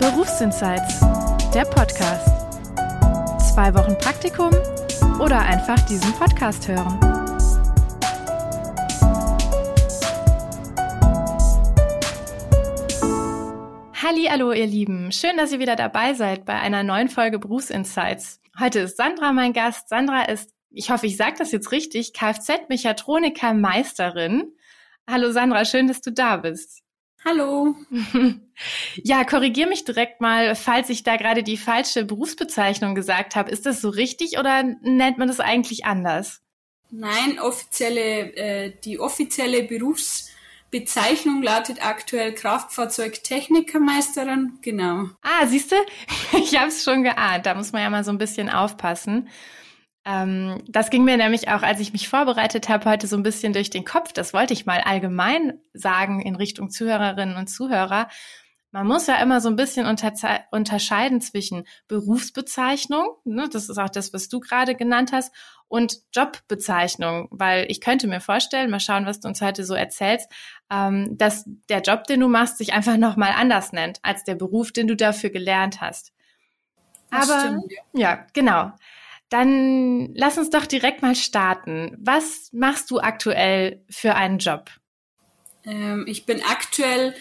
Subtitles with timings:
[0.00, 0.98] Berufsinsights,
[1.52, 2.26] der Podcast.
[3.52, 4.48] Zwei Wochen Praktikum
[5.20, 6.98] oder einfach diesen Podcast hören.
[13.92, 15.12] Hallo, ihr Lieben.
[15.12, 18.40] Schön, dass ihr wieder dabei seid bei einer neuen Folge Berufsinsights.
[18.58, 19.90] Heute ist Sandra mein Gast.
[19.90, 24.54] Sandra ist, ich hoffe, ich sage das jetzt richtig, Kfz-Mechatroniker-Meisterin.
[25.06, 26.84] Hallo Sandra, schön, dass du da bist.
[27.24, 27.74] Hallo.
[29.02, 33.50] Ja, korrigier mich direkt mal, falls ich da gerade die falsche Berufsbezeichnung gesagt habe.
[33.50, 36.42] Ist das so richtig oder nennt man das eigentlich anders?
[36.90, 45.08] Nein, offizielle, äh, die offizielle Berufsbezeichnung lautet aktuell Kraftfahrzeugtechnikermeisterin, genau.
[45.22, 45.76] Ah, siehst du?
[46.38, 47.46] Ich habe es schon geahnt.
[47.46, 49.30] Da muss man ja mal so ein bisschen aufpassen.
[50.04, 53.52] Ähm, das ging mir nämlich auch, als ich mich vorbereitet habe, heute so ein bisschen
[53.52, 54.12] durch den Kopf.
[54.12, 58.08] Das wollte ich mal allgemein sagen in Richtung Zuhörerinnen und Zuhörer.
[58.72, 59.86] Man muss ja immer so ein bisschen
[60.50, 65.34] unterscheiden zwischen Berufsbezeichnung, ne, das ist auch das, was du gerade genannt hast,
[65.66, 70.30] und Jobbezeichnung, weil ich könnte mir vorstellen, mal schauen, was du uns heute so erzählst,
[70.70, 74.72] ähm, dass der Job, den du machst, sich einfach nochmal anders nennt als der Beruf,
[74.72, 76.12] den du dafür gelernt hast.
[77.10, 78.00] Das Aber stimmt, ja.
[78.00, 78.72] ja, genau.
[79.30, 81.96] Dann lass uns doch direkt mal starten.
[81.98, 84.70] Was machst du aktuell für einen Job?
[85.64, 87.14] Ähm, ich bin aktuell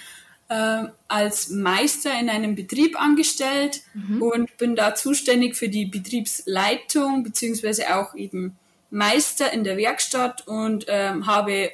[0.49, 4.21] äh, als Meister in einem Betrieb angestellt mhm.
[4.21, 8.57] und bin da zuständig für die Betriebsleitung beziehungsweise auch eben
[8.89, 11.69] Meister in der Werkstatt und ähm, habe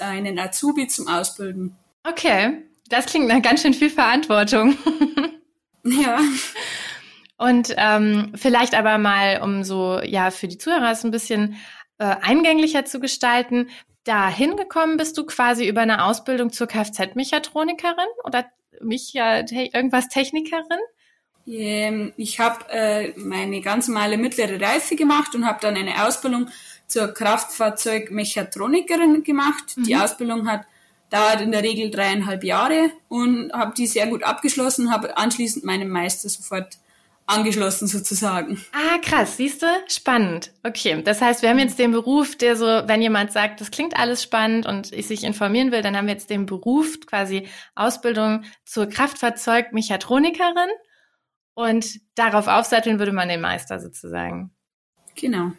[0.00, 1.76] einen Azubi zum Ausbilden.
[2.04, 4.76] Okay, das klingt nach ganz schön viel Verantwortung.
[5.84, 6.20] ja.
[7.38, 11.56] Und ähm, vielleicht aber mal, um so ja für die Zuhörer es ein bisschen
[11.98, 13.70] äh, eingänglicher zu gestalten,
[14.04, 18.46] da hingekommen bist du quasi über eine Ausbildung zur Kfz-Mechatronikerin oder
[18.80, 20.80] mich ja te irgendwas Technikerin?
[21.46, 26.48] Ähm, ich habe äh, meine ganz normale mittlere Reife gemacht und habe dann eine Ausbildung
[26.86, 29.76] zur Kraftfahrzeugmechatronikerin gemacht.
[29.76, 29.84] Mhm.
[29.84, 30.66] Die Ausbildung hat
[31.10, 35.88] dauert in der Regel dreieinhalb Jahre und habe die sehr gut abgeschlossen, habe anschließend meinen
[35.88, 36.76] Meister sofort
[37.28, 38.60] angeschlossen sozusagen.
[38.72, 39.66] Ah, krass, siehst du?
[39.86, 40.52] Spannend.
[40.64, 43.98] Okay, das heißt, wir haben jetzt den Beruf, der so, wenn jemand sagt, das klingt
[43.98, 48.44] alles spannend und ich sich informieren will, dann haben wir jetzt den Beruf, quasi Ausbildung
[48.64, 50.70] zur Kraftfahrzeugmechatronikerin
[51.54, 54.52] und darauf aufsatteln würde man den Meister sozusagen.
[55.14, 55.52] Genau.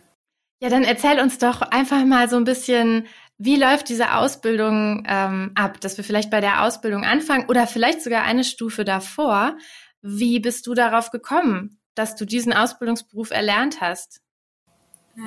[0.61, 3.07] Ja, dann erzähl uns doch einfach mal so ein bisschen,
[3.37, 8.01] wie läuft diese Ausbildung ähm, ab, dass wir vielleicht bei der Ausbildung anfangen oder vielleicht
[8.01, 9.57] sogar eine Stufe davor.
[10.01, 14.21] Wie bist du darauf gekommen, dass du diesen Ausbildungsberuf erlernt hast?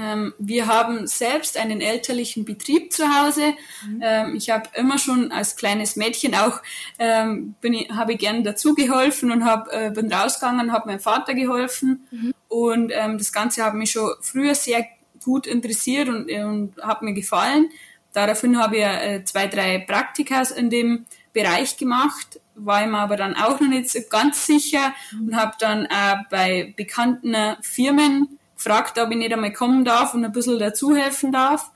[0.00, 3.54] Ähm, wir haben selbst einen elterlichen Betrieb zu Hause.
[3.86, 4.00] Mhm.
[4.02, 6.62] Ähm, ich habe immer schon als kleines Mädchen auch
[6.98, 7.54] ähm,
[7.94, 12.34] habe ich gern dazu geholfen und hab, äh, bin rausgegangen, habe meinem Vater geholfen mhm.
[12.48, 14.86] und ähm, das Ganze hat mich schon früher sehr
[15.22, 17.68] gut interessiert und, und hat mir gefallen.
[18.12, 23.16] Daraufhin habe ich äh, zwei, drei Praktikas in dem Bereich gemacht war ich mir aber
[23.16, 28.98] dann auch noch nicht so ganz sicher und habe dann äh, bei bekannten Firmen gefragt,
[28.98, 31.70] ob ich nicht einmal kommen darf und ein bisschen dazu helfen darf.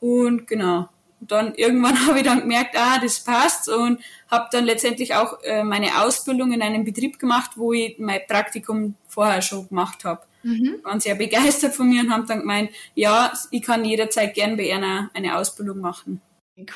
[0.00, 0.88] Und genau.
[1.20, 4.00] Dann irgendwann habe ich dann gemerkt, ah, das passt und
[4.30, 8.94] habe dann letztendlich auch äh, meine Ausbildung in einem Betrieb gemacht, wo ich mein Praktikum
[9.08, 10.22] vorher schon gemacht habe.
[10.42, 10.80] Mhm.
[10.82, 14.72] Waren sehr begeistert von mir und haben dann gemeint, ja, ich kann jederzeit gern bei
[14.72, 16.20] einer eine Ausbildung machen.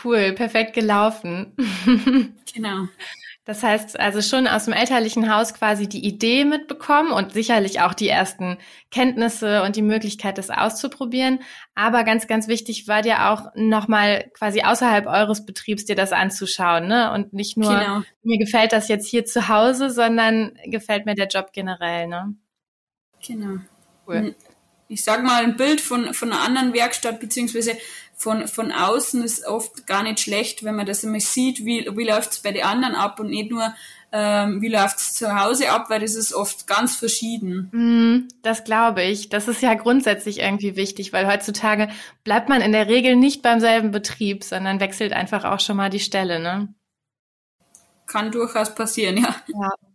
[0.05, 1.53] Cool, perfekt gelaufen.
[2.53, 2.89] genau.
[3.51, 7.95] Das heißt also schon aus dem elterlichen Haus quasi die Idee mitbekommen und sicherlich auch
[7.95, 8.59] die ersten
[8.93, 11.41] Kenntnisse und die Möglichkeit, das auszuprobieren.
[11.75, 16.87] Aber ganz, ganz wichtig war dir auch nochmal quasi außerhalb eures Betriebs dir das anzuschauen,
[16.87, 17.11] ne?
[17.11, 18.03] Und nicht nur, genau.
[18.23, 22.37] mir gefällt das jetzt hier zu Hause, sondern gefällt mir der Job generell, ne?
[23.27, 23.59] Genau.
[24.07, 24.37] Cool.
[24.87, 27.77] Ich sag mal, ein Bild von, von einer anderen Werkstatt beziehungsweise
[28.21, 32.05] von, von außen ist oft gar nicht schlecht, wenn man das immer sieht, wie, wie
[32.05, 33.75] läuft es bei den anderen ab und nicht nur,
[34.13, 37.71] ähm, wie läuft es zu Hause ab, weil das ist oft ganz verschieden.
[37.73, 39.31] Mm, das glaube ich.
[39.31, 41.89] Das ist ja grundsätzlich irgendwie wichtig, weil heutzutage
[42.23, 45.89] bleibt man in der Regel nicht beim selben Betrieb, sondern wechselt einfach auch schon mal
[45.89, 46.75] die Stelle, ne?
[48.07, 49.35] Kann durchaus passieren, ja.
[49.47, 49.90] Ja.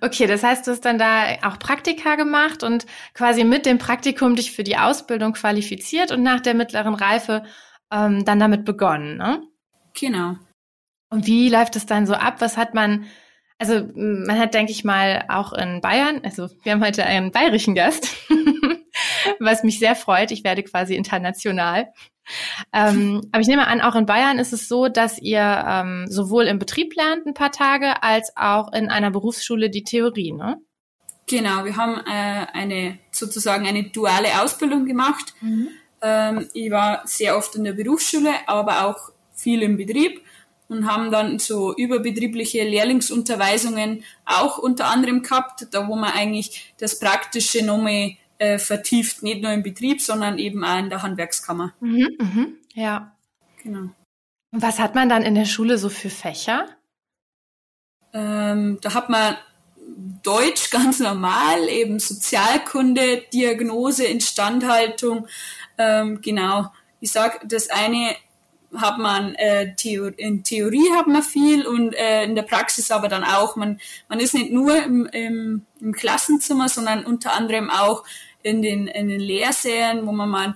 [0.00, 4.36] Okay, das heißt, du hast dann da auch Praktika gemacht und quasi mit dem Praktikum
[4.36, 7.44] dich für die Ausbildung qualifiziert und nach der mittleren Reife
[7.90, 9.42] ähm, dann damit begonnen, ne?
[9.98, 10.36] Genau.
[11.10, 12.36] Und wie läuft es dann so ab?
[12.40, 13.06] Was hat man,
[13.58, 17.74] also man hat, denke ich mal, auch in Bayern, also wir haben heute einen bayerischen
[17.74, 18.14] Gast,
[19.40, 20.30] was mich sehr freut.
[20.30, 21.88] Ich werde quasi international.
[22.72, 26.44] Ähm, aber ich nehme an, auch in Bayern ist es so, dass ihr ähm, sowohl
[26.44, 30.58] im Betrieb lernt ein paar Tage, als auch in einer Berufsschule die Theorie, ne?
[31.26, 35.34] Genau, wir haben äh, eine sozusagen eine duale Ausbildung gemacht.
[35.40, 35.68] Mhm.
[36.00, 40.22] Ähm, ich war sehr oft in der Berufsschule, aber auch viel im Betrieb
[40.68, 46.98] und haben dann so überbetriebliche Lehrlingsunterweisungen auch unter anderem gehabt, da wo man eigentlich das
[46.98, 51.74] Praktische nochmal äh, vertieft, nicht nur im Betrieb, sondern eben auch in der Handwerkskammer.
[51.80, 53.12] Mhm, mhm, ja.
[53.62, 53.90] Genau.
[54.50, 56.68] Und was hat man dann in der Schule so für Fächer?
[58.12, 59.36] Ähm, da hat man
[60.22, 65.26] Deutsch ganz normal, eben Sozialkunde, Diagnose, Instandhaltung,
[65.76, 66.72] ähm, genau.
[67.00, 68.16] Ich sag, das eine
[68.76, 73.08] hat man äh, Theor in Theorie hat man viel und äh, in der Praxis aber
[73.08, 73.56] dann auch.
[73.56, 78.04] Man, man ist nicht nur im, im, im Klassenzimmer, sondern unter anderem auch
[78.48, 80.48] in den, in den Lehrsälen, wo man mal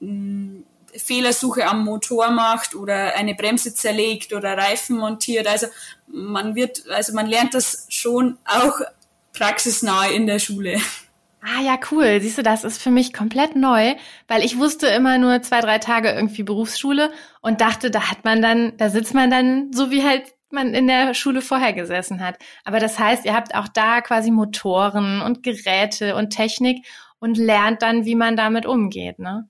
[0.00, 0.64] mh, hm,
[0.96, 5.46] Fehlersuche am Motor macht oder eine Bremse zerlegt oder Reifen montiert.
[5.46, 5.66] Also
[6.06, 8.80] man wird, also man lernt das schon auch
[9.32, 10.80] praxisnah in der Schule.
[11.40, 12.20] Ah ja, cool.
[12.20, 13.94] Siehst du, das ist für mich komplett neu,
[14.26, 18.42] weil ich wusste immer nur zwei, drei Tage irgendwie Berufsschule und dachte, da hat man
[18.42, 22.38] dann, da sitzt man dann so wie halt man in der Schule vorher gesessen hat.
[22.64, 26.86] Aber das heißt, ihr habt auch da quasi Motoren und Geräte und Technik
[27.20, 29.48] und lernt dann, wie man damit umgeht, ne?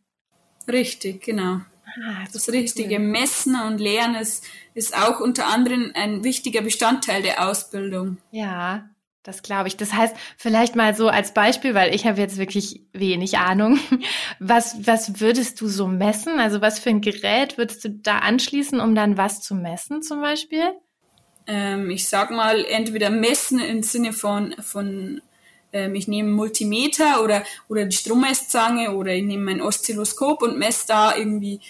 [0.69, 1.61] Richtig, genau.
[1.87, 3.00] Ah, das, das richtige cool.
[3.00, 4.44] Messen und Lernen ist,
[4.75, 8.19] ist auch unter anderem ein wichtiger Bestandteil der Ausbildung.
[8.31, 8.88] Ja,
[9.23, 9.76] das glaube ich.
[9.76, 13.79] Das heißt, vielleicht mal so als Beispiel, weil ich habe jetzt wirklich wenig Ahnung.
[14.38, 16.38] Was, was würdest du so messen?
[16.38, 20.21] Also was für ein Gerät würdest du da anschließen, um dann was zu messen zum
[20.21, 20.62] Beispiel?
[21.47, 25.21] Ähm, ich sag mal, entweder messen im Sinne von, von
[25.73, 30.87] ähm, ich nehme Multimeter oder, oder die Strommesszange oder ich nehme mein Oszilloskop und messe
[30.88, 31.61] da irgendwie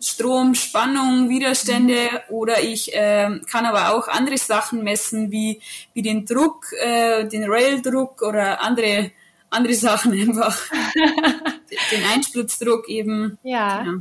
[0.00, 2.34] Strom, Spannung, Widerstände mhm.
[2.34, 5.60] oder ich äh, kann aber auch andere Sachen messen, wie,
[5.92, 9.10] wie den Druck, äh, den Raildruck oder andere,
[9.50, 10.60] andere Sachen einfach.
[11.92, 13.38] den Einspritzdruck eben.
[13.42, 13.84] Ja.
[13.84, 13.94] ja.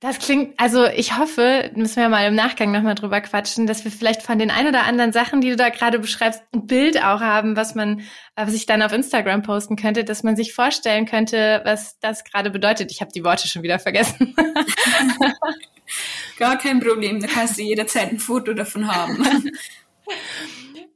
[0.00, 3.92] Das klingt, also ich hoffe, müssen wir mal im Nachgang nochmal drüber quatschen, dass wir
[3.92, 7.20] vielleicht von den ein oder anderen Sachen, die du da gerade beschreibst, ein Bild auch
[7.20, 8.00] haben, was man,
[8.34, 12.48] was ich dann auf Instagram posten könnte, dass man sich vorstellen könnte, was das gerade
[12.48, 12.90] bedeutet.
[12.90, 14.34] Ich habe die Worte schon wieder vergessen.
[16.38, 19.22] Gar kein Problem, da kannst du jederzeit ein Foto davon haben.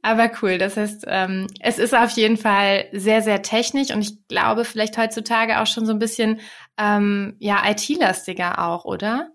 [0.01, 4.27] Aber cool, das heißt, ähm, es ist auf jeden Fall sehr, sehr technisch und ich
[4.27, 6.39] glaube vielleicht heutzutage auch schon so ein bisschen
[6.77, 9.31] ähm, ja IT-lastiger auch, oder?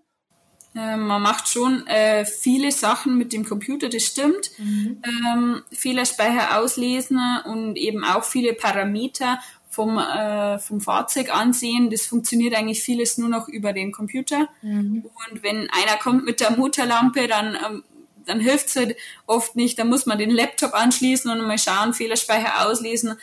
[0.75, 4.51] Äh, man macht schon äh, viele Sachen mit dem Computer, das stimmt.
[4.57, 5.01] Mhm.
[5.03, 9.39] Ähm, Fehlerspeicher auslesen und eben auch viele Parameter
[9.69, 11.89] vom, äh, vom Fahrzeug ansehen.
[11.89, 14.47] Das funktioniert eigentlich vieles nur noch über den Computer.
[14.61, 15.05] Mhm.
[15.29, 17.83] Und wenn einer kommt mit der Motorlampe, dann ähm,
[18.25, 18.95] dann hilft es halt
[19.25, 19.79] oft nicht.
[19.79, 23.17] Da muss man den Laptop anschließen und mal schauen, Fehlerspeicher auslesen,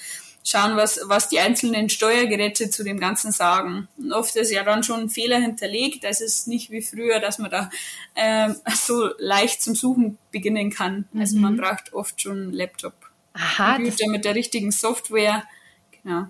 [0.44, 3.88] schauen, was, was die einzelnen Steuergeräte zu dem Ganzen sagen.
[3.99, 6.05] Und oft ist ja dann schon ein Fehler hinterlegt.
[6.05, 7.70] Das ist nicht wie früher, dass man da
[8.17, 11.06] ähm, so leicht zum Suchen beginnen kann.
[11.12, 11.20] Mhm.
[11.20, 11.58] Also man mhm.
[11.58, 12.94] braucht oft schon einen Laptop.
[13.35, 15.44] Aha, Computer mit der richtigen Software.
[16.02, 16.26] Genau.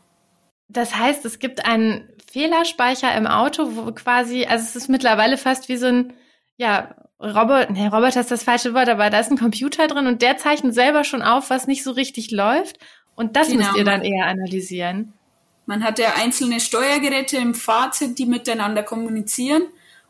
[0.69, 5.69] Das heißt, es gibt einen Fehlerspeicher im Auto, wo quasi, also es ist mittlerweile fast
[5.69, 6.13] wie so ein,
[6.59, 10.23] ja, Robert, nee, Roboter ist das falsche Wort, aber da ist ein Computer drin und
[10.23, 12.79] der zeichnet selber schon auf, was nicht so richtig läuft.
[13.19, 13.65] Und das genau.
[13.65, 15.13] müsst ihr dann eher analysieren.
[15.67, 19.63] Man hat ja einzelne Steuergeräte im Fahrzeug, die miteinander kommunizieren.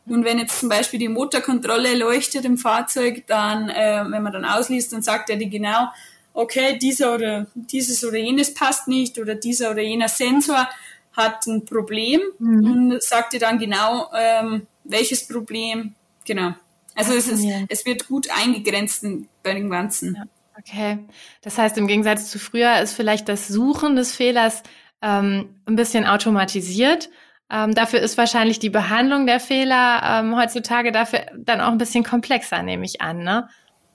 [0.05, 4.45] Und wenn jetzt zum Beispiel die Motorkontrolle leuchtet im Fahrzeug, dann, äh, wenn man dann
[4.45, 5.87] ausliest, dann sagt er die genau,
[6.33, 10.69] okay, dieser oder dieses oder jenes passt nicht oder dieser oder jener Sensor
[11.13, 12.91] hat ein Problem mhm.
[12.91, 16.53] und sagt dir dann genau, ähm, welches Problem, genau.
[16.93, 19.03] Also es, ist, es wird gut eingegrenzt
[19.41, 20.13] bei dem Ganzen.
[20.13, 20.23] Ja,
[20.59, 20.99] okay.
[21.41, 24.63] Das heißt, im Gegensatz zu früher ist vielleicht das Suchen des Fehlers
[25.01, 27.09] ähm, ein bisschen automatisiert.
[27.49, 32.03] Ähm, dafür ist wahrscheinlich die Behandlung der Fehler ähm, heutzutage dafür dann auch ein bisschen
[32.03, 33.49] komplexer, nehme ich an, ne?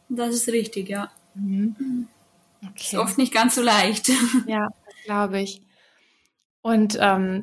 [0.08, 1.10] Das ist richtig, ja.
[1.34, 2.08] Mhm.
[2.62, 2.74] Okay.
[2.76, 4.10] Ist oft nicht ganz so leicht.
[4.46, 4.68] Ja,
[5.04, 5.62] glaube ich.
[6.62, 7.42] Und ähm,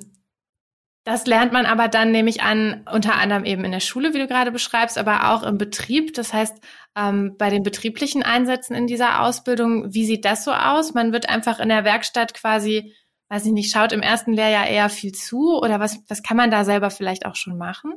[1.12, 4.20] das lernt man aber dann, nehme ich an, unter anderem eben in der Schule, wie
[4.20, 6.14] du gerade beschreibst, aber auch im Betrieb.
[6.14, 6.58] Das heißt,
[6.96, 10.94] ähm, bei den betrieblichen Einsätzen in dieser Ausbildung, wie sieht das so aus?
[10.94, 12.94] Man wird einfach in der Werkstatt quasi,
[13.28, 16.50] weiß ich nicht, schaut im ersten Lehrjahr eher viel zu oder was, was kann man
[16.50, 17.94] da selber vielleicht auch schon machen?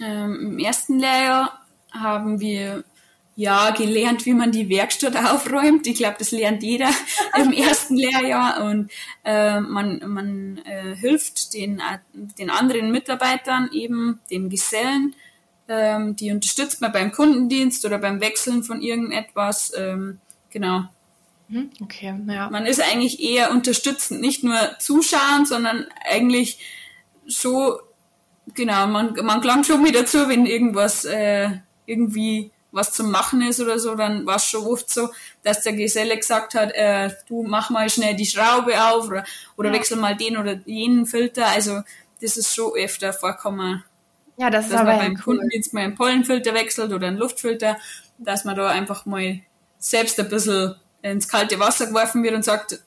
[0.00, 1.60] Ähm, Im ersten Lehrjahr
[1.92, 2.82] haben wir
[3.38, 5.86] ja, gelernt, wie man die Werkstatt aufräumt.
[5.86, 6.88] Ich glaube, das lernt jeder
[7.36, 8.90] im ersten Lehrjahr und
[9.24, 11.82] äh, man, man äh, hilft den,
[12.14, 15.14] den anderen Mitarbeitern, eben den Gesellen,
[15.68, 19.70] ähm, die unterstützt man beim Kundendienst oder beim Wechseln von irgendetwas.
[19.76, 20.84] Ähm, genau.
[21.48, 22.48] Mhm, okay, ja.
[22.48, 26.58] Man ist eigentlich eher unterstützend, nicht nur zuschauen, sondern eigentlich
[27.26, 27.80] so,
[28.54, 31.50] genau, man, man klang schon mit dazu, wenn irgendwas äh,
[31.84, 35.08] irgendwie was zum Machen ist oder so, dann war es schon oft so,
[35.42, 39.24] dass der Geselle gesagt hat, äh, du mach mal schnell die Schraube auf oder,
[39.56, 39.74] oder ja.
[39.74, 41.46] wechsel mal den oder jenen Filter.
[41.46, 41.80] Also
[42.20, 43.82] das ist schon öfter vorkommen.
[44.36, 45.22] Ja, das ist aber man beim cool.
[45.22, 47.78] Kunden jetzt mal einen Pollenfilter wechselt oder einen Luftfilter,
[48.18, 49.40] dass man da einfach mal
[49.78, 52.82] selbst ein bisschen ins kalte Wasser geworfen wird und sagt,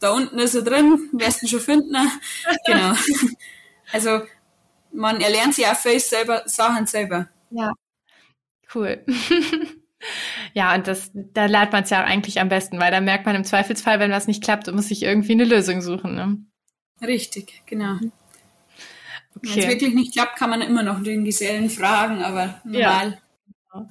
[0.00, 1.94] da unten ist er drin, wirst du schon finden.
[2.66, 2.94] genau.
[3.92, 4.22] Also
[4.92, 7.28] man erlernt sich auch viel selber, Sachen selber.
[7.50, 7.72] Ja,
[8.74, 9.04] Cool.
[10.54, 13.36] ja, und das, da lernt man es ja eigentlich am besten, weil da merkt man
[13.36, 16.14] im Zweifelsfall, wenn was nicht klappt, muss ich irgendwie eine Lösung suchen.
[16.14, 16.38] Ne?
[17.06, 17.96] Richtig, genau.
[19.36, 19.50] Okay.
[19.54, 23.18] Wenn es wirklich nicht klappt, kann man immer noch den Gesellen fragen, aber normal.
[23.72, 23.88] Ja.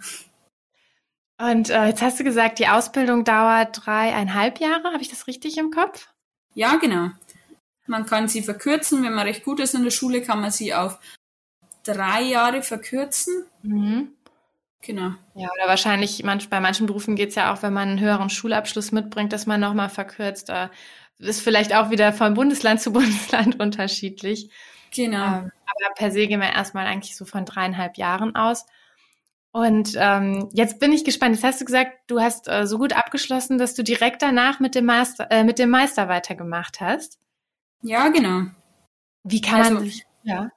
[1.40, 4.92] Und äh, jetzt hast du gesagt, die Ausbildung dauert dreieinhalb Jahre.
[4.92, 6.10] Habe ich das richtig im Kopf?
[6.54, 7.12] Ja, genau.
[7.88, 9.04] Man kann sie verkürzen.
[9.04, 11.00] Wenn man recht gut ist in der Schule, kann man sie auf
[11.84, 13.46] drei Jahre verkürzen.
[13.64, 14.14] Mhm.
[14.82, 15.12] Genau.
[15.36, 18.30] Ja, oder wahrscheinlich manch, bei manchen Berufen geht es ja auch, wenn man einen höheren
[18.30, 20.50] Schulabschluss mitbringt, dass man nochmal verkürzt.
[20.50, 20.72] Da
[21.18, 24.50] ist vielleicht auch wieder von Bundesland zu Bundesland unterschiedlich.
[24.96, 25.26] Genau.
[25.26, 28.66] Ähm, aber per se gehen wir erstmal eigentlich so von dreieinhalb Jahren aus.
[29.52, 31.36] Und ähm, jetzt bin ich gespannt.
[31.36, 34.76] Jetzt hast du gesagt, du hast äh, so gut abgeschlossen, dass du direkt danach mit
[34.76, 37.20] dem Master, äh, mit dem Meister weitergemacht hast.
[37.82, 38.52] Ja, genau.
[39.24, 40.52] Wie kann also, man sich, ja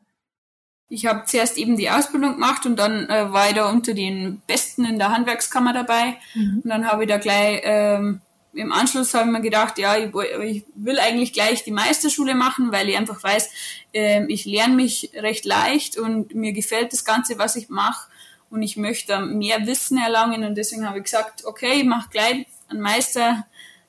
[0.93, 4.43] ich habe zuerst eben die Ausbildung gemacht und dann äh, war ich da unter den
[4.47, 6.19] Besten in der Handwerkskammer dabei.
[6.35, 6.61] Mhm.
[6.63, 8.21] Und dann habe ich da gleich ähm,
[8.53, 12.71] im Anschluss habe ich mir gedacht, ja, ich, ich, will eigentlich gleich die Meisterschule machen,
[12.71, 13.49] weil ich einfach weiß,
[13.95, 18.11] äh, ich lerne mich recht leicht und mir gefällt das Ganze, was ich mache
[18.51, 22.45] und ich möchte mehr Wissen erlangen und deswegen habe ich gesagt, okay, ich mache gleich
[22.69, 23.47] einen Meister.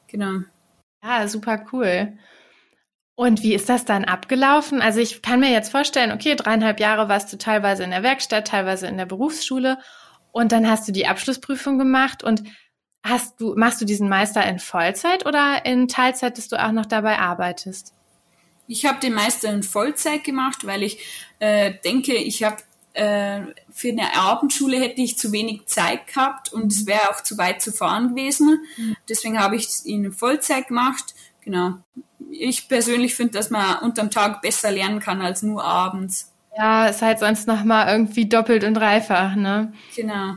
[0.07, 0.43] Genau.
[1.03, 2.13] Ja, super cool.
[3.15, 4.81] Und wie ist das dann abgelaufen?
[4.81, 8.47] Also ich kann mir jetzt vorstellen, okay, dreieinhalb Jahre warst du teilweise in der Werkstatt,
[8.47, 9.77] teilweise in der Berufsschule
[10.31, 12.43] und dann hast du die Abschlussprüfung gemacht und
[13.03, 16.87] hast du, machst du diesen Meister in Vollzeit oder in Teilzeit, dass du auch noch
[16.87, 17.93] dabei arbeitest?
[18.65, 20.97] Ich habe den Meister in Vollzeit gemacht, weil ich
[21.37, 22.57] äh, denke, ich habe
[22.93, 23.41] äh,
[23.71, 27.61] für eine Abendschule hätte ich zu wenig Zeit gehabt und es wäre auch zu weit
[27.61, 28.59] zu fahren gewesen.
[28.77, 28.95] Mhm.
[29.07, 31.13] Deswegen habe ich ihn in Vollzeit gemacht.
[31.41, 31.75] Genau
[32.39, 36.31] ich persönlich finde, dass man unterm Tag besser lernen kann als nur abends.
[36.57, 39.73] Ja, ist halt sonst nochmal irgendwie doppelt und dreifach, ne?
[39.95, 40.35] Genau.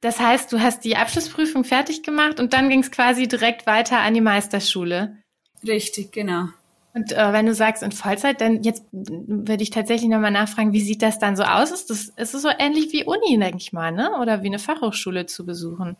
[0.00, 4.00] Das heißt, du hast die Abschlussprüfung fertig gemacht und dann ging es quasi direkt weiter
[4.00, 5.16] an die Meisterschule.
[5.64, 6.48] Richtig, genau.
[6.94, 10.82] Und äh, wenn du sagst in Vollzeit, dann jetzt würde ich tatsächlich nochmal nachfragen, wie
[10.82, 11.70] sieht das dann so aus?
[11.70, 14.10] Ist das, ist das so ähnlich wie Uni, denke ich mal, ne?
[14.20, 15.96] Oder wie eine Fachhochschule zu besuchen?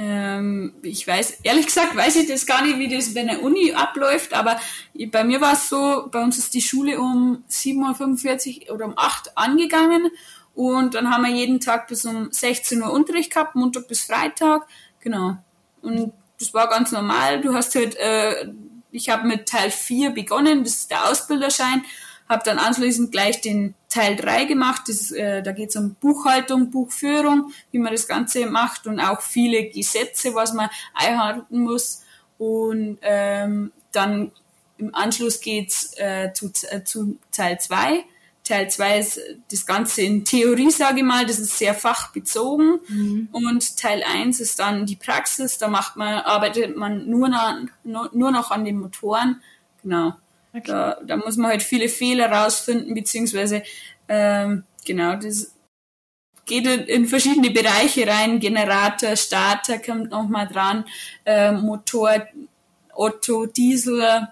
[0.00, 3.72] Ähm, ich weiß, ehrlich gesagt, weiß ich das gar nicht, wie das bei der Uni
[3.72, 4.56] abläuft, aber
[5.10, 8.94] bei mir war es so, bei uns ist die Schule um 7.45 Uhr oder um
[8.96, 10.08] 8 Uhr angegangen
[10.54, 14.68] und dann haben wir jeden Tag bis um 16 Uhr Unterricht gehabt, Montag bis Freitag,
[15.00, 15.38] genau.
[15.82, 17.40] Und das war ganz normal.
[17.40, 18.52] Du hast halt, äh,
[18.92, 21.82] ich habe mit Teil 4 begonnen, das ist der Ausbilderschein,
[22.28, 24.82] habe dann anschließend gleich den Teil 3 gemacht.
[24.86, 29.20] Das, äh, da geht es um Buchhaltung, Buchführung, wie man das Ganze macht und auch
[29.20, 32.02] viele Gesetze, was man einhalten muss.
[32.38, 34.32] Und ähm, dann
[34.76, 38.04] im Anschluss geht's äh, zu, äh, zu Teil 2.
[38.44, 39.20] Teil 2 ist
[39.50, 42.80] das Ganze in Theorie, sage ich mal, das ist sehr fachbezogen.
[42.88, 43.28] Mhm.
[43.32, 48.30] Und Teil 1 ist dann die Praxis, da macht man, arbeitet man nur, noch, nur
[48.30, 49.42] noch an den Motoren.
[49.82, 50.14] Genau.
[50.58, 50.70] Okay.
[50.70, 53.62] Da, da muss man halt viele Fehler rausfinden, beziehungsweise
[54.08, 55.54] ähm, genau, das
[56.46, 58.40] geht in verschiedene Bereiche rein.
[58.40, 60.84] Generator, Starter kommt nochmal dran,
[61.24, 62.26] äh, Motor,
[62.94, 64.28] Otto, Diesel,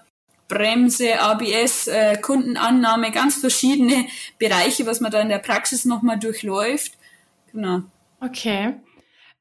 [0.47, 4.07] Bremse, ABS, äh, Kundenannahme, ganz verschiedene
[4.39, 6.93] Bereiche, was man da in der Praxis nochmal durchläuft.
[7.51, 7.83] Genau.
[8.19, 8.73] Okay.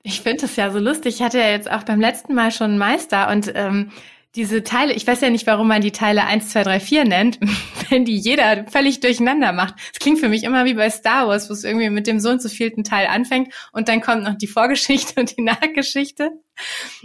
[0.03, 1.17] Ich finde das ja so lustig.
[1.17, 3.91] Ich hatte ja jetzt auch beim letzten Mal schon einen Meister und ähm,
[4.37, 7.39] diese Teile, ich weiß ja nicht, warum man die Teile 1, 2, 3, 4 nennt,
[7.89, 9.75] wenn die jeder völlig durcheinander macht.
[9.93, 12.31] Es klingt für mich immer wie bei Star Wars, wo es irgendwie mit dem so
[12.31, 16.31] und so vielten Teil anfängt und dann kommt noch die Vorgeschichte und die Nachgeschichte.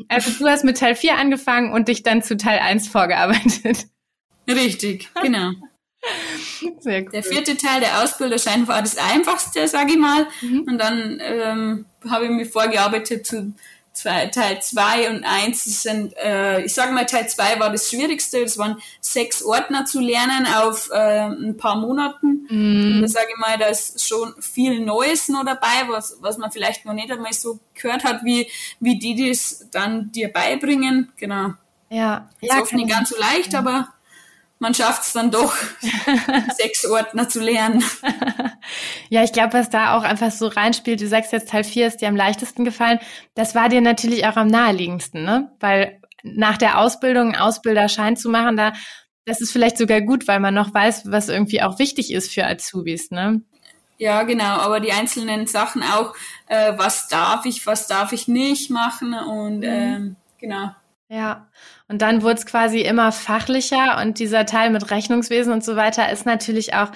[0.09, 3.87] Also du hast mit Teil 4 angefangen und dich dann zu Teil 1 vorgearbeitet.
[4.47, 5.51] Richtig, genau.
[6.61, 7.05] Cool.
[7.13, 10.27] Der vierte Teil der Ausbilderschein war das einfachste, sage ich mal.
[10.41, 10.61] Mhm.
[10.67, 13.53] Und dann ähm, habe ich mich vorgearbeitet zu
[13.93, 18.41] zwei, Teil 2 und 1 sind, äh, ich sage mal, Teil 2 war das Schwierigste.
[18.41, 22.47] Das waren sechs Ordner zu lernen auf äh, ein paar Monaten.
[22.49, 22.95] Mm.
[22.95, 26.51] Und da sage ich mal, da ist schon viel Neues noch dabei, was, was man
[26.51, 28.47] vielleicht noch nicht einmal so gehört hat, wie,
[28.79, 31.11] wie die das dann dir beibringen.
[31.17, 31.53] Genau.
[31.89, 32.29] Ja.
[32.39, 33.89] Ist ja, oft nicht ganz so leicht, aber
[34.61, 35.55] man schafft es dann doch,
[36.55, 37.83] sechs Ordner zu lernen.
[39.09, 41.97] ja, ich glaube, was da auch einfach so reinspielt, du sagst jetzt Teil 4 ist
[41.97, 42.99] dir am leichtesten gefallen,
[43.33, 45.51] das war dir natürlich auch am naheliegendsten, ne?
[45.59, 48.73] Weil nach der Ausbildung einen Ausbilderschein zu machen, da
[49.25, 52.45] das ist vielleicht sogar gut, weil man noch weiß, was irgendwie auch wichtig ist für
[52.45, 53.41] Azubis, ne?
[53.97, 56.15] Ja, genau, aber die einzelnen Sachen auch,
[56.47, 59.63] äh, was darf ich, was darf ich nicht machen und mhm.
[59.63, 60.71] ähm, genau.
[61.09, 61.49] Ja,
[61.91, 66.09] und dann wurde es quasi immer fachlicher und dieser Teil mit Rechnungswesen und so weiter
[66.09, 66.91] ist natürlich auch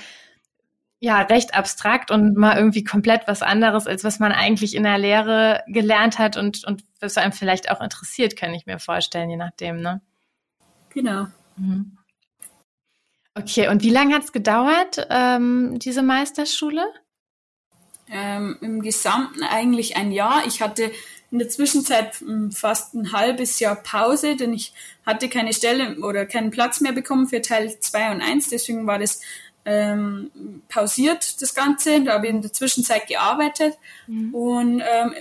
[1.02, 4.98] ja recht abstrakt und mal irgendwie komplett was anderes, als was man eigentlich in der
[4.98, 9.36] Lehre gelernt hat und, und was einem vielleicht auch interessiert, kann ich mir vorstellen, je
[9.36, 10.02] nachdem, ne?
[10.92, 11.28] Genau.
[11.58, 11.98] Mhm.
[13.38, 16.86] Okay, und wie lange hat es gedauert, ähm, diese Meisterschule?
[18.08, 20.46] Ähm, Im Gesamten eigentlich ein Jahr.
[20.48, 20.90] Ich hatte
[21.36, 24.74] in der Zwischenzeit hm, fast ein halbes Jahr Pause, denn ich
[25.06, 28.50] hatte keine Stelle oder keinen Platz mehr bekommen für Teil 2 und 1.
[28.50, 29.20] Deswegen war das
[29.66, 30.32] ähm,
[30.70, 32.02] pausiert, das Ganze.
[32.04, 33.74] Da habe ich in der Zwischenzeit gearbeitet.
[34.08, 34.34] Mhm.
[34.34, 35.14] Und ähm,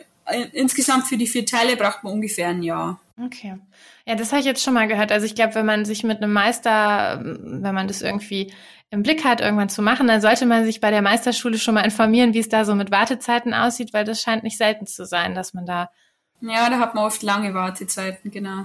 [0.53, 3.01] insgesamt für die vier Teile braucht man ungefähr ein Jahr.
[3.21, 3.57] Okay.
[4.07, 5.11] Ja, das habe ich jetzt schon mal gehört.
[5.11, 8.53] Also ich glaube, wenn man sich mit einem Meister, wenn man das irgendwie
[8.91, 11.85] im Blick hat, irgendwann zu machen, dann sollte man sich bei der Meisterschule schon mal
[11.85, 15.35] informieren, wie es da so mit Wartezeiten aussieht, weil das scheint nicht selten zu sein,
[15.35, 15.91] dass man da
[16.49, 18.65] ja, da hat man oft lange Wartezeiten, genau.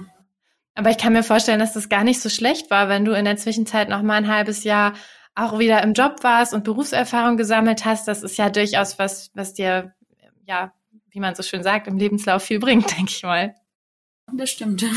[0.74, 3.24] Aber ich kann mir vorstellen, dass das gar nicht so schlecht war, wenn du in
[3.24, 4.94] der Zwischenzeit noch mal ein halbes Jahr
[5.34, 8.08] auch wieder im Job warst und Berufserfahrung gesammelt hast.
[8.08, 9.94] Das ist ja durchaus was, was dir,
[10.46, 10.72] ja,
[11.10, 13.54] wie man so schön sagt, im Lebenslauf viel bringt, denke ich mal.
[14.32, 14.84] Das stimmt.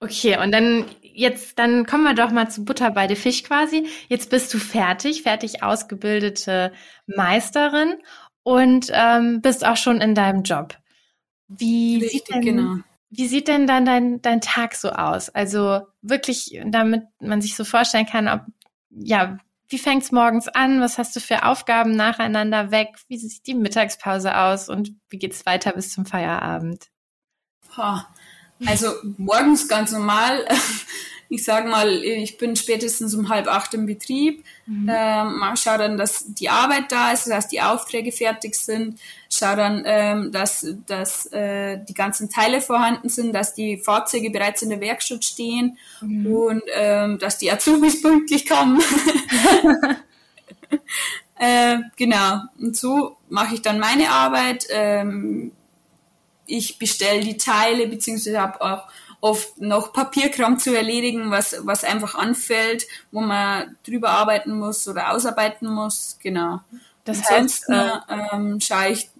[0.00, 3.88] Okay, und dann jetzt, dann kommen wir doch mal zu Butter bei der Fisch quasi.
[4.06, 6.72] Jetzt bist du fertig, fertig ausgebildete
[7.08, 7.96] Meisterin
[8.44, 10.78] und ähm, bist auch schon in deinem Job.
[11.48, 12.76] Wie Richtig, sieht denn, genau.
[13.10, 15.30] Wie sieht denn dann dein, dein Tag so aus?
[15.30, 18.42] Also wirklich, damit man sich so vorstellen kann, ob,
[18.90, 20.80] ja, wie fängt's morgens an?
[20.80, 22.96] Was hast du für Aufgaben nacheinander weg?
[23.08, 24.68] Wie sieht die Mittagspause aus?
[24.68, 26.88] Und wie geht's weiter bis zum Feierabend?
[28.66, 30.46] Also morgens ganz normal
[31.30, 34.90] ich sage mal, ich bin spätestens um halb acht im Betrieb, mhm.
[34.90, 38.98] ähm, schaue dann, dass die Arbeit da ist, dass die Aufträge fertig sind,
[39.30, 44.62] schaue dann, ähm, dass, dass äh, die ganzen Teile vorhanden sind, dass die Fahrzeuge bereits
[44.62, 46.26] in der Werkstatt stehen mhm.
[46.26, 48.80] und ähm, dass die Azubis pünktlich kommen.
[51.38, 54.66] äh, genau, und so mache ich dann meine Arbeit.
[54.70, 55.52] Ähm,
[56.46, 58.88] ich bestelle die Teile, beziehungsweise habe auch
[59.20, 65.12] oft noch Papierkram zu erledigen, was, was einfach anfällt, wo man drüber arbeiten muss oder
[65.12, 66.18] ausarbeiten muss.
[66.22, 66.60] Genau.
[67.04, 69.10] Das Ansonsten heißt, äh, ähm, schaue ich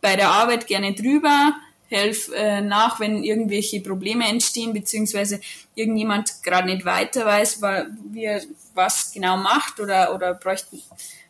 [0.00, 1.54] bei der Arbeit gerne drüber,
[1.88, 5.40] helfe äh, nach, wenn irgendwelche Probleme entstehen, beziehungsweise
[5.74, 7.62] irgendjemand gerade nicht weiter weiß,
[8.10, 8.42] wie er
[8.74, 10.78] was genau macht oder, oder bräuchte,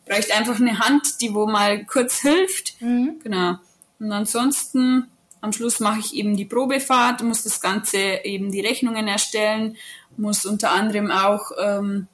[0.05, 2.81] bräuchte einfach eine Hand, die wo mal kurz hilft.
[2.81, 3.19] Mhm.
[3.23, 3.55] Genau.
[3.99, 5.07] Und ansonsten
[5.41, 9.77] am Schluss mache ich eben die Probefahrt, muss das Ganze eben die Rechnungen erstellen,
[10.17, 12.07] muss unter anderem auch ähm,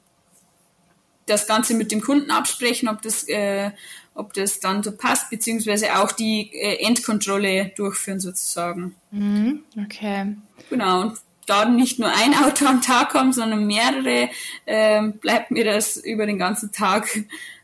[1.26, 3.72] das Ganze mit dem Kunden absprechen, ob das, äh,
[4.14, 8.94] ob das dann so passt, beziehungsweise auch die äh, Endkontrolle durchführen sozusagen.
[9.10, 10.36] Mhm, okay.
[10.70, 11.02] Genau.
[11.02, 14.30] Und da nicht nur ein Auto am Tag kommt, sondern mehrere,
[14.66, 17.08] äh, bleibt mir das über den ganzen Tag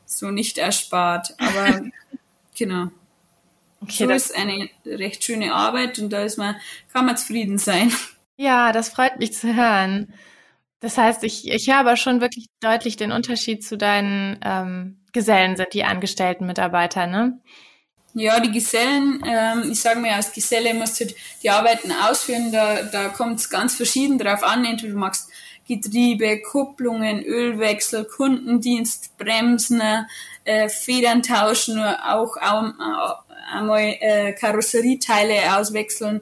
[0.04, 1.34] so nicht erspart.
[1.38, 1.82] Aber
[2.56, 2.90] genau.
[3.82, 6.56] Okay, so ist eine recht schöne Arbeit und da ist man,
[6.92, 7.92] kann man zufrieden sein.
[8.36, 10.14] Ja, das freut mich zu hören.
[10.80, 15.56] Das heißt, ich, ich höre aber schon wirklich deutlich den Unterschied zu deinen ähm, Gesellen,
[15.56, 17.38] sind die angestellten Mitarbeiter, ne?
[18.14, 21.06] Ja, die Gesellen, ähm, ich sage mir, als Geselle musst du
[21.42, 24.64] die Arbeiten ausführen, da, da kommt es ganz verschieden drauf an.
[24.64, 25.30] Entweder du machst
[25.66, 29.80] Getriebe, Kupplungen, Ölwechsel, Kundendienst, Bremsen,
[30.44, 36.20] äh, Federn tauschen, auch, auch einmal äh, Karosserieteile auswechseln.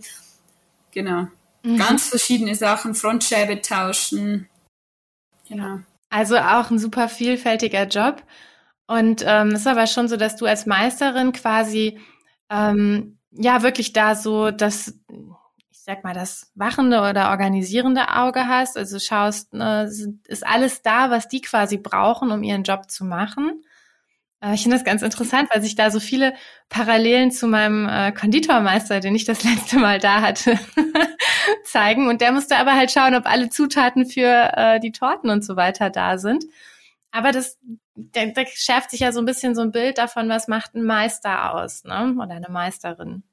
[0.92, 1.28] Genau.
[1.62, 1.76] Mhm.
[1.76, 4.48] Ganz verschiedene Sachen, Frontscheibe tauschen.
[5.48, 5.80] Genau.
[6.09, 8.22] Also auch ein super vielfältiger Job.
[8.87, 12.00] Und ähm, ist aber schon so, dass du als Meisterin quasi
[12.50, 14.94] ähm, ja wirklich da so das,
[15.70, 19.88] ich sag mal, das wachende oder organisierende Auge hast, also schaust, ne,
[20.26, 23.62] ist alles da, was die quasi brauchen, um ihren Job zu machen.
[24.42, 26.35] Äh, ich finde das ganz interessant, weil sich da so viele
[26.68, 30.59] Parallelen zu meinem äh, Konditormeister, den ich das letzte Mal da hatte,
[31.64, 32.09] zeigen.
[32.09, 35.57] Und der musste aber halt schauen, ob alle Zutaten für äh, die Torten und so
[35.57, 36.44] weiter da sind.
[37.12, 37.59] Aber das,
[37.94, 40.85] da, da schärft sich ja so ein bisschen so ein Bild davon, was macht ein
[40.85, 42.14] Meister aus, ne?
[42.16, 43.24] Oder eine Meisterin.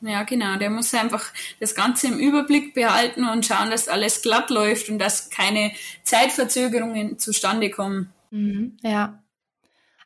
[0.00, 0.56] Ja, genau.
[0.56, 1.26] Der muss einfach
[1.60, 7.18] das Ganze im Überblick behalten und schauen, dass alles glatt läuft und dass keine Zeitverzögerungen
[7.18, 8.12] zustande kommen.
[8.30, 9.19] Mhm, ja.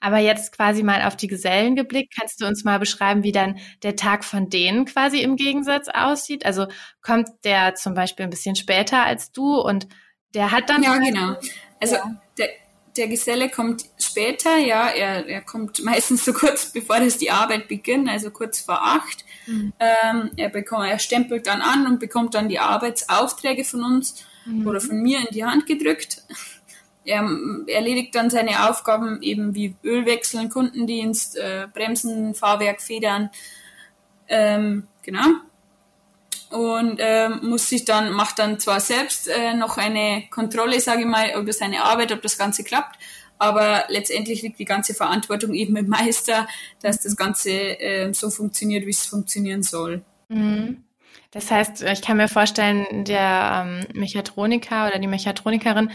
[0.05, 3.59] Aber jetzt quasi mal auf die Gesellen geblickt, kannst du uns mal beschreiben, wie dann
[3.83, 6.45] der Tag von denen quasi im Gegensatz aussieht?
[6.45, 6.67] Also
[7.01, 9.89] kommt der zum Beispiel ein bisschen später als du und
[10.35, 10.83] der hat dann.
[10.83, 11.37] Ja, genau.
[11.81, 12.21] Also ja.
[12.37, 12.51] der,
[12.99, 17.67] der Geselle kommt später, ja, er, er kommt meistens so kurz bevor das die Arbeit
[17.67, 19.25] beginnt, also kurz vor acht.
[19.47, 19.73] Mhm.
[19.81, 24.67] Ähm, er bekommt, er stempelt dann an und bekommt dann die Arbeitsaufträge von uns mhm.
[24.67, 26.21] oder von mir in die Hand gedrückt.
[27.05, 27.29] Er
[27.67, 33.31] erledigt dann seine Aufgaben eben wie Ölwechseln, Kundendienst, äh, Bremsen, Fahrwerk, Federn,
[34.29, 35.27] ähm, genau.
[36.51, 41.07] Und ähm, muss sich dann, macht dann zwar selbst äh, noch eine Kontrolle, sage ich
[41.07, 42.99] mal, über seine Arbeit, ob das Ganze klappt,
[43.39, 46.47] aber letztendlich liegt die ganze Verantwortung eben im Meister,
[46.81, 50.03] dass das Ganze äh, so funktioniert, wie es funktionieren soll.
[50.29, 50.85] Mhm.
[51.33, 55.91] Das heißt, ich kann mir vorstellen, der ähm, Mechatroniker oder die Mechatronikerin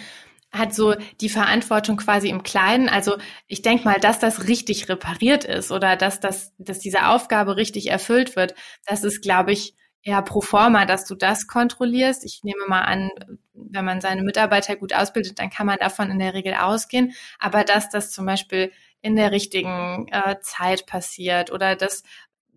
[0.51, 2.89] hat so die Verantwortung quasi im Kleinen.
[2.89, 7.55] Also ich denke mal, dass das richtig repariert ist oder dass das, dass diese Aufgabe
[7.55, 12.23] richtig erfüllt wird, das ist, glaube ich, eher pro forma, dass du das kontrollierst.
[12.25, 13.09] Ich nehme mal an,
[13.53, 17.13] wenn man seine Mitarbeiter gut ausbildet, dann kann man davon in der Regel ausgehen.
[17.37, 22.03] Aber dass das zum Beispiel in der richtigen äh, Zeit passiert oder dass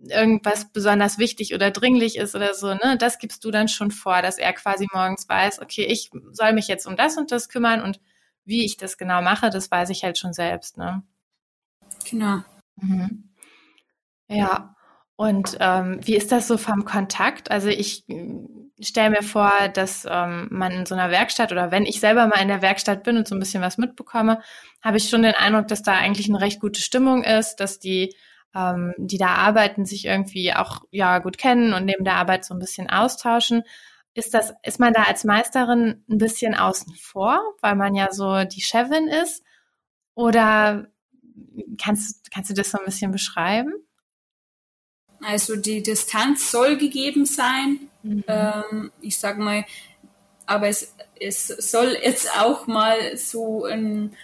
[0.09, 4.23] irgendwas besonders wichtig oder dringlich ist oder so, ne, das gibst du dann schon vor,
[4.23, 7.83] dass er quasi morgens weiß, okay, ich soll mich jetzt um das und das kümmern
[7.83, 8.01] und
[8.45, 11.03] wie ich das genau mache, das weiß ich halt schon selbst, ne?
[12.09, 12.43] Genau.
[12.77, 13.31] Mhm.
[14.29, 14.75] Ja.
[15.17, 17.51] Und ähm, wie ist das so vom Kontakt?
[17.51, 18.05] Also ich
[18.81, 22.41] stelle mir vor, dass ähm, man in so einer Werkstatt oder wenn ich selber mal
[22.41, 24.41] in der Werkstatt bin und so ein bisschen was mitbekomme,
[24.83, 28.17] habe ich schon den Eindruck, dass da eigentlich eine recht gute Stimmung ist, dass die
[28.55, 32.55] ähm, die da arbeiten, sich irgendwie auch ja gut kennen und neben der Arbeit so
[32.55, 33.62] ein bisschen austauschen.
[34.15, 38.45] Ist das, ist man da als Meisterin ein bisschen außen vor, weil man ja so
[38.45, 39.43] die Chefin ist?
[40.15, 40.88] Oder
[41.81, 43.73] kannst, kannst du das so ein bisschen beschreiben?
[45.23, 47.88] Also die Distanz soll gegeben sein.
[48.03, 48.25] Mhm.
[48.27, 49.65] Ähm, ich sag mal,
[50.47, 54.15] aber es, es soll jetzt auch mal so ein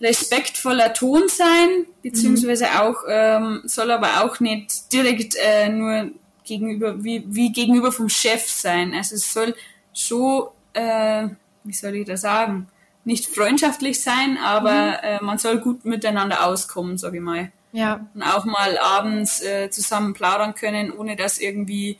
[0.00, 2.76] respektvoller Ton sein, beziehungsweise mhm.
[2.80, 6.10] auch, ähm, soll aber auch nicht direkt äh, nur
[6.44, 8.94] gegenüber, wie, wie gegenüber vom Chef sein.
[8.94, 9.54] Also es soll
[9.92, 11.28] schon, äh,
[11.64, 12.68] wie soll ich das sagen,
[13.04, 14.96] nicht freundschaftlich sein, aber mhm.
[15.02, 17.52] äh, man soll gut miteinander auskommen, sage ich mal.
[17.72, 18.06] Ja.
[18.14, 21.98] Und auch mal abends äh, zusammen plaudern können, ohne dass irgendwie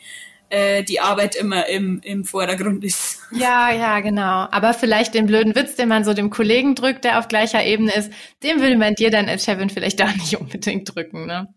[0.52, 3.20] die Arbeit immer im, im Vordergrund ist.
[3.33, 4.46] Ja, ja, genau.
[4.52, 7.92] Aber vielleicht den blöden Witz, den man so dem Kollegen drückt, der auf gleicher Ebene
[7.92, 8.12] ist,
[8.44, 11.48] den will man dir dann als Chefin vielleicht auch nicht unbedingt drücken, ne?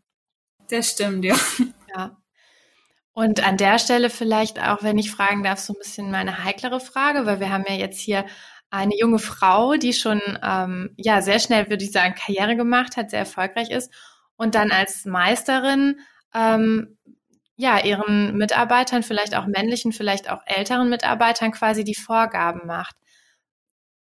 [0.69, 1.36] Das stimmt, ja.
[1.95, 2.17] Ja.
[3.13, 6.80] Und an der Stelle vielleicht auch, wenn ich fragen darf, so ein bisschen meine heiklere
[6.80, 8.26] Frage, weil wir haben ja jetzt hier
[8.69, 13.10] eine junge Frau, die schon ähm, ja sehr schnell, würde ich sagen, Karriere gemacht hat,
[13.10, 13.91] sehr erfolgreich ist
[14.36, 16.00] und dann als Meisterin
[16.34, 16.97] ähm,
[17.58, 22.96] ja, ihren Mitarbeitern, vielleicht auch männlichen, vielleicht auch älteren Mitarbeitern quasi die Vorgaben macht.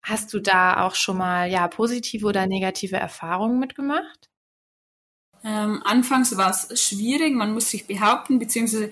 [0.03, 4.29] Hast du da auch schon mal ja positive oder negative Erfahrungen mitgemacht?
[5.44, 8.90] Ähm, anfangs war es schwierig, man muss sich behaupten, beziehungsweise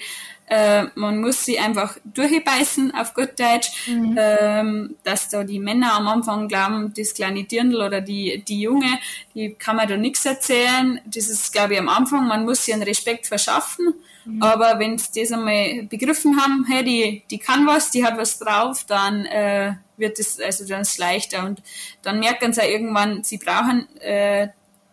[0.48, 4.16] äh, man muss sie einfach durchbeißen auf gut Deutsch, mhm.
[4.18, 8.98] ähm, dass da die Männer am Anfang glauben, das kleine Dirndl oder die, die Junge,
[9.34, 11.00] die kann man da nichts erzählen.
[11.04, 13.94] Das ist, glaube ich, am Anfang, man muss sie einen Respekt verschaffen.
[14.24, 14.42] Mhm.
[14.42, 18.38] Aber wenn sie das einmal begriffen haben, hey, die, die kann was, die hat was
[18.38, 21.62] drauf, dann äh, wird es also dann ist leichter und
[22.02, 24.48] dann merken sie auch irgendwann, sie brauchen äh,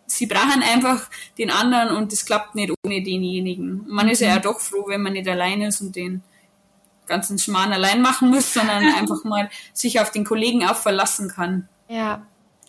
[0.06, 3.84] sie brauchen einfach den anderen und das klappt nicht ohne denjenigen.
[3.88, 4.42] Man ist ja, mhm.
[4.42, 6.22] doch froh, wenn man nicht allein ist und den
[7.06, 11.68] ganzen Schmarrn allein machen muss, sondern einfach mal sich auf den Kollegen auch verlassen kann.
[11.88, 12.26] Ja.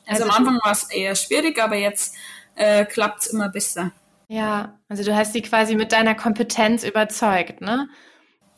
[0.08, 2.16] Also, also am Anfang war es eher schwierig, aber jetzt
[2.56, 3.92] äh, klappt es immer besser.
[4.28, 7.90] Ja, also du hast sie quasi mit deiner Kompetenz überzeugt, ne?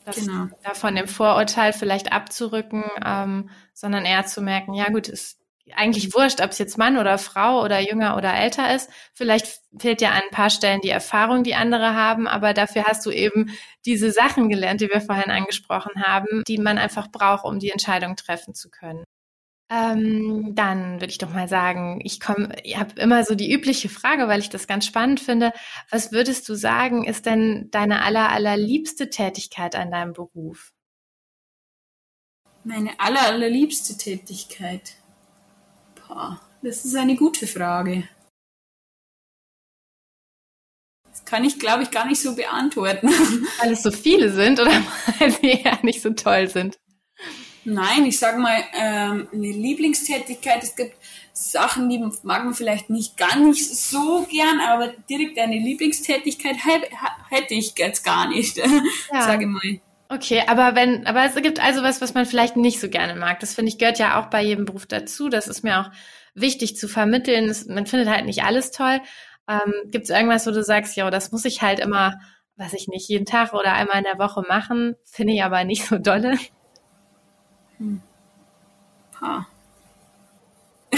[0.05, 0.47] Das, genau.
[0.63, 5.36] Da von dem Vorurteil vielleicht abzurücken, ähm, sondern eher zu merken, ja gut, es
[5.75, 8.89] eigentlich wurscht, ob es jetzt Mann oder Frau oder jünger oder älter ist.
[9.13, 13.05] Vielleicht fehlt ja an ein paar Stellen die Erfahrung, die andere haben, aber dafür hast
[13.05, 13.51] du eben
[13.85, 18.15] diese Sachen gelernt, die wir vorhin angesprochen haben, die man einfach braucht, um die Entscheidung
[18.15, 19.03] treffen zu können.
[19.69, 23.89] Ähm, dann würde ich doch mal sagen, ich komme, ich habe immer so die übliche
[23.89, 25.51] Frage, weil ich das ganz spannend finde.
[25.91, 30.71] Was würdest du sagen, ist denn deine aller, allerliebste Tätigkeit an deinem Beruf?
[32.63, 34.95] Meine aller, allerliebste Tätigkeit.
[36.61, 38.07] Das ist eine gute Frage.
[41.09, 43.07] Das kann ich, glaube ich, gar nicht so beantworten.
[43.59, 44.71] Weil es so viele sind oder
[45.19, 46.77] weil sie ja nicht so toll sind?
[47.63, 50.63] Nein, ich sage mal, ähm, eine Lieblingstätigkeit.
[50.63, 50.95] Es gibt
[51.33, 56.55] Sachen, die mag man vielleicht nicht ganz so gern, aber direkt eine Lieblingstätigkeit
[57.29, 58.57] hätte ich jetzt gar nicht,
[59.11, 59.21] ja.
[59.21, 59.81] sage mal.
[60.09, 63.39] Okay, aber wenn, aber es gibt also was, was man vielleicht nicht so gerne mag.
[63.41, 65.27] Das finde ich gehört ja auch bei jedem Beruf dazu.
[65.27, 65.91] Das ist mir auch
[66.33, 67.53] wichtig zu vermitteln.
[67.67, 69.01] man findet halt nicht alles toll.
[69.49, 72.19] Ähm, gibt es irgendwas, wo du sagst, ja, das muss ich halt immer,
[72.55, 75.85] was ich nicht, jeden Tag oder einmal in der Woche machen, finde ich aber nicht
[75.85, 76.37] so dolle.
[77.77, 78.01] Hm.
[79.21, 79.47] Ha.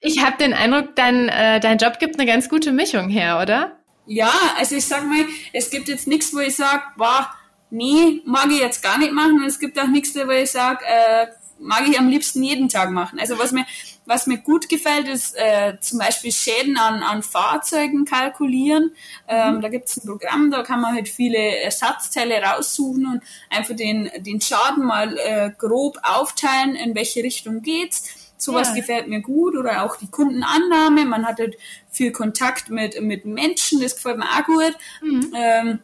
[0.00, 3.83] ich habe den Eindruck, dein, äh, dein Job gibt eine ganz gute Mischung her, oder?
[4.06, 7.30] Ja, also ich sag mal, es gibt jetzt nichts, wo ich sage, boah,
[7.70, 9.38] nee, mag ich jetzt gar nicht machen.
[9.38, 11.26] Und es gibt auch nichts, wo ich sage, äh,
[11.58, 13.18] mag ich am liebsten jeden Tag machen.
[13.18, 13.64] Also was mir,
[14.06, 18.92] was mir gut gefällt, ist äh, zum Beispiel Schäden an, an Fahrzeugen kalkulieren.
[19.28, 19.60] Ähm, mhm.
[19.62, 24.10] Da gibt es ein Programm, da kann man halt viele Ersatzteile raussuchen und einfach den,
[24.18, 28.23] den Schaden mal äh, grob aufteilen, in welche Richtung geht's.
[28.36, 28.76] Sowas ja.
[28.76, 31.04] gefällt mir gut oder auch die Kundenannahme.
[31.04, 31.56] Man hat halt
[31.90, 34.76] viel Kontakt mit, mit Menschen, das gefällt mir auch gut.
[35.02, 35.32] Mhm.
[35.34, 35.78] Ähm,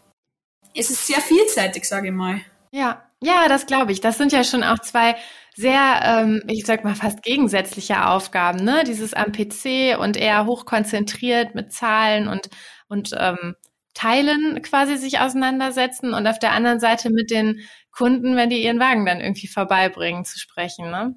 [0.74, 2.40] es ist sehr vielseitig, sage ich mal.
[2.70, 4.00] Ja, ja, das glaube ich.
[4.00, 5.16] Das sind ja schon auch zwei
[5.56, 8.84] sehr, ähm, ich sag mal, fast gegensätzliche Aufgaben, ne?
[8.86, 12.48] Dieses am PC und eher hochkonzentriert mit Zahlen und,
[12.88, 13.56] und ähm,
[13.94, 17.60] Teilen quasi sich auseinandersetzen und auf der anderen Seite mit den
[17.90, 21.16] Kunden, wenn die ihren Wagen dann irgendwie vorbeibringen, zu sprechen, ne?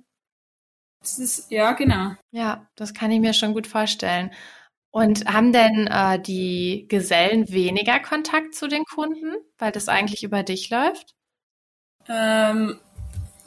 [1.03, 2.13] Das ist, ja, genau.
[2.31, 4.31] Ja, das kann ich mir schon gut vorstellen.
[4.89, 10.43] Und haben denn äh, die Gesellen weniger Kontakt zu den Kunden, weil das eigentlich über
[10.43, 11.15] dich läuft?
[12.07, 12.79] Ähm,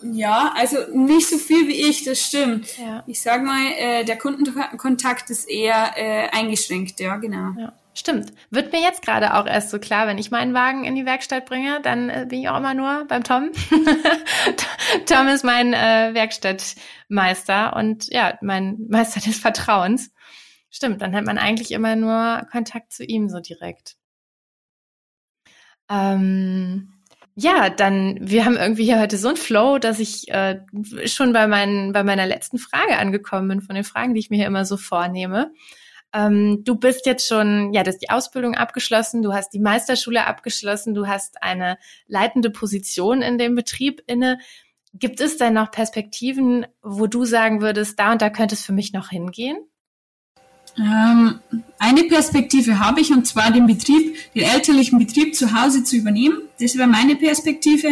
[0.02, 2.76] ja, also nicht so viel wie ich, das stimmt.
[2.78, 3.04] Ja.
[3.06, 7.52] Ich sag mal, äh, der Kundenkontakt ist eher äh, eingeschränkt, ja, genau.
[7.58, 7.72] Ja.
[7.98, 8.30] Stimmt.
[8.50, 11.46] Wird mir jetzt gerade auch erst so klar, wenn ich meinen Wagen in die Werkstatt
[11.46, 13.52] bringe, dann äh, bin ich auch immer nur beim Tom.
[15.06, 20.12] Tom ist mein äh, Werkstattmeister und ja, mein Meister des Vertrauens.
[20.68, 23.96] Stimmt, dann hat man eigentlich immer nur Kontakt zu ihm so direkt.
[25.88, 26.92] Ähm,
[27.34, 30.60] ja, dann, wir haben irgendwie hier heute so einen Flow, dass ich äh,
[31.06, 34.36] schon bei, meinen, bei meiner letzten Frage angekommen bin, von den Fragen, die ich mir
[34.36, 35.50] hier immer so vornehme.
[36.16, 40.26] Ähm, du bist jetzt schon, ja, du hast die Ausbildung abgeschlossen, du hast die Meisterschule
[40.26, 41.76] abgeschlossen, du hast eine
[42.06, 44.38] leitende Position in dem Betrieb inne.
[44.94, 48.72] Gibt es denn noch Perspektiven, wo du sagen würdest, da und da könnte es für
[48.72, 49.58] mich noch hingehen?
[50.78, 51.40] Ähm,
[51.78, 56.38] eine Perspektive habe ich und zwar den Betrieb, den elterlichen Betrieb zu Hause zu übernehmen.
[56.58, 57.88] Das wäre meine Perspektive.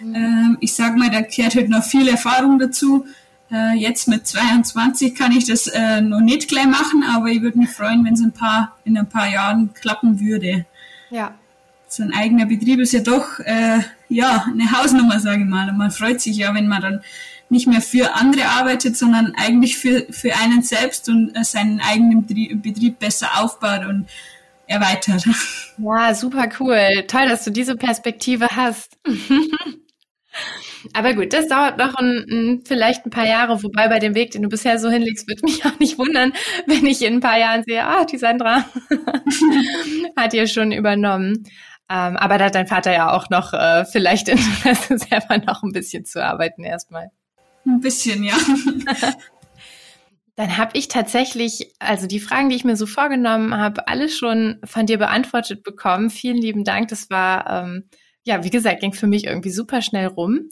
[0.00, 0.14] Mhm.
[0.14, 3.06] Ähm, ich sage mal, da gehört halt noch viel Erfahrung dazu.
[3.50, 7.58] Äh, jetzt mit 22 kann ich das äh, noch nicht gleich machen, aber ich würde
[7.58, 10.66] mich freuen, wenn es ein paar, in ein paar Jahren klappen würde.
[11.10, 11.34] Ja.
[11.88, 15.70] So ein eigener Betrieb ist ja doch äh, ja eine Hausnummer, sage ich mal.
[15.70, 17.00] Und man freut sich ja, wenn man dann
[17.48, 22.26] nicht mehr für andere arbeitet, sondern eigentlich für, für einen selbst und äh, seinen eigenen
[22.26, 24.06] Betrieb besser aufbaut und
[24.66, 25.24] erweitert.
[25.78, 27.04] Ja, super cool.
[27.06, 28.98] Toll, dass du diese Perspektive hast.
[30.92, 34.30] Aber gut, das dauert noch ein, ein, vielleicht ein paar Jahre, wobei bei dem Weg,
[34.30, 36.32] den du bisher so hinlegst, wird mich auch nicht wundern,
[36.66, 38.64] wenn ich in ein paar Jahren sehe, ah, die Sandra
[40.16, 41.44] hat ihr schon übernommen.
[41.90, 45.72] Ähm, aber da hat dein Vater ja auch noch äh, vielleicht Interesse, selber noch ein
[45.72, 47.10] bisschen zu arbeiten erstmal.
[47.66, 48.36] Ein bisschen, ja.
[50.38, 54.60] Dann habe ich tatsächlich, also die Fragen, die ich mir so vorgenommen habe, alle schon
[54.64, 56.10] von dir beantwortet bekommen.
[56.10, 56.88] Vielen lieben Dank.
[56.88, 57.88] Das war, ähm,
[58.22, 60.50] ja, wie gesagt, ging für mich irgendwie super schnell rum.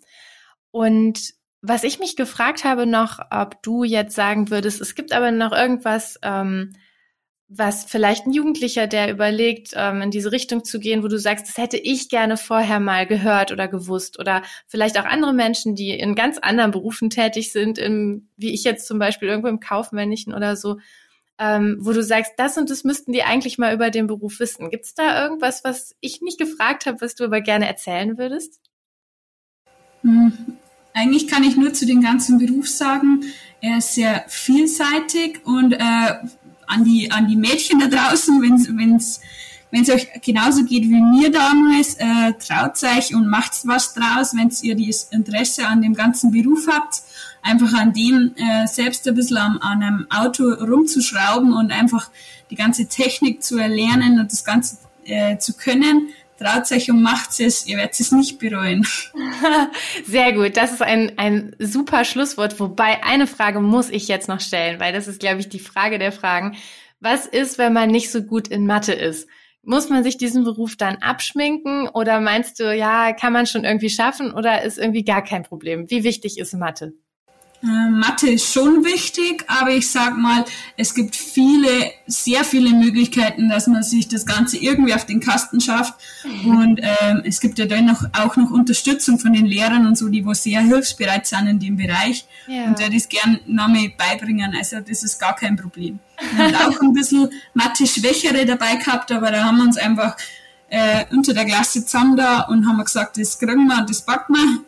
[0.70, 5.30] Und was ich mich gefragt habe noch, ob du jetzt sagen würdest, es gibt aber
[5.30, 6.72] noch irgendwas, ähm,
[7.48, 11.48] was vielleicht ein Jugendlicher, der überlegt, ähm, in diese Richtung zu gehen, wo du sagst,
[11.48, 15.90] das hätte ich gerne vorher mal gehört oder gewusst oder vielleicht auch andere Menschen, die
[15.90, 20.34] in ganz anderen Berufen tätig sind, im, wie ich jetzt zum Beispiel irgendwo im Kaufmännischen
[20.34, 20.78] oder so,
[21.38, 24.70] ähm, wo du sagst, das und das müssten die eigentlich mal über den Beruf wissen.
[24.70, 28.60] Gibt es da irgendwas, was ich nicht gefragt habe, was du aber gerne erzählen würdest?
[30.06, 30.32] Hm,
[30.94, 33.24] eigentlich kann ich nur zu dem ganzen Beruf sagen,
[33.60, 36.14] er ist sehr vielseitig und äh,
[36.66, 39.20] an die an die Mädchen da draußen, wenn es
[39.72, 44.32] wenn es euch genauso geht wie mir damals, äh, traut euch und macht was draus,
[44.34, 47.02] wenn ihr das Interesse an dem ganzen Beruf habt,
[47.42, 52.10] einfach an dem äh, selbst ein bisschen an, an einem Auto rumzuschrauben und einfach
[52.50, 57.40] die ganze Technik zu erlernen und das Ganze äh, zu können, traut euch und macht
[57.40, 58.86] es, ihr werdet es nicht bereuen.
[60.06, 64.40] Sehr gut, das ist ein, ein super Schlusswort, wobei eine Frage muss ich jetzt noch
[64.40, 66.56] stellen, weil das ist, glaube ich, die Frage der Fragen.
[67.00, 69.28] Was ist, wenn man nicht so gut in Mathe ist?
[69.62, 73.90] Muss man sich diesen Beruf dann abschminken oder meinst du, ja, kann man schon irgendwie
[73.90, 75.90] schaffen oder ist irgendwie gar kein Problem?
[75.90, 76.92] Wie wichtig ist Mathe?
[77.62, 80.44] Äh, Mathe ist schon wichtig, aber ich sag mal,
[80.76, 85.60] es gibt viele, sehr viele Möglichkeiten, dass man sich das Ganze irgendwie auf den Kasten
[85.60, 85.94] schafft.
[86.44, 90.08] Und ähm, es gibt ja dann noch, auch noch Unterstützung von den Lehrern und so,
[90.08, 92.64] die wo sehr hilfsbereit sind in dem Bereich ja.
[92.64, 94.54] und der das gern Name beibringen.
[94.56, 95.98] Also das ist gar kein Problem.
[96.34, 100.16] Wir haben auch ein bisschen Mathe-Schwächere dabei gehabt, aber da haben wir uns einfach
[100.68, 104.65] äh, unter der Klasse zusammen da und haben gesagt, das kriegen wir, das packen wir.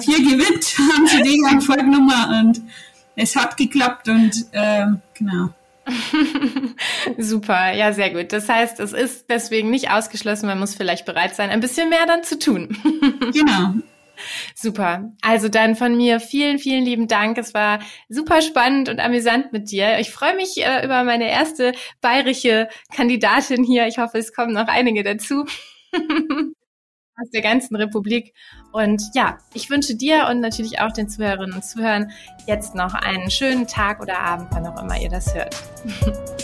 [0.00, 2.62] Vier gewinnt, haben sie die dann vollgenommen und
[3.16, 5.50] es hat geklappt und äh, genau.
[7.18, 8.32] Super, ja, sehr gut.
[8.32, 12.06] Das heißt, es ist deswegen nicht ausgeschlossen, man muss vielleicht bereit sein, ein bisschen mehr
[12.06, 12.76] dann zu tun.
[13.32, 13.74] genau,
[14.54, 15.12] Super.
[15.20, 17.38] Also dann von mir vielen, vielen lieben Dank.
[17.38, 19.98] Es war super spannend und amüsant mit dir.
[19.98, 23.86] Ich freue mich äh, über meine erste bayerische Kandidatin hier.
[23.86, 25.44] Ich hoffe, es kommen noch einige dazu.
[27.22, 28.34] Aus der ganzen Republik.
[28.72, 32.10] Und ja, ich wünsche dir und natürlich auch den Zuhörerinnen und Zuhörern
[32.46, 35.56] jetzt noch einen schönen Tag oder Abend, wann auch immer ihr das hört.